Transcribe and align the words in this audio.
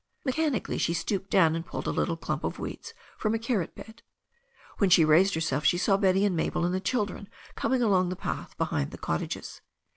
Mechanically 0.25 0.79
she 0.79 0.95
stooped 0.95 1.29
down 1.29 1.55
and 1.55 1.63
pulled 1.63 1.85
a 1.85 1.91
little 1.91 2.17
clump 2.17 2.43
of 2.43 2.57
weeds 2.57 2.95
from 3.19 3.35
a 3.35 3.37
carrot 3.37 3.75
bed. 3.75 4.01
When 4.79 4.89
she 4.89 5.05
raised 5.05 5.35
herself 5.35 5.63
she 5.63 5.77
saw 5.77 5.95
Betty 5.95 6.25
and 6.25 6.35
Mabel 6.35 6.65
and 6.65 6.73
the 6.73 6.79
children 6.79 7.29
coming 7.53 7.83
along 7.83 8.09
the 8.09 8.15
path 8.15 8.57
behind 8.57 8.89
the 8.89 8.97
cottages. 8.97 9.61